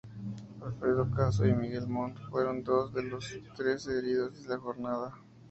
[0.65, 5.13] Alfredo Caso y Miguel Mont fueron dos de los trece heridos de la jornada.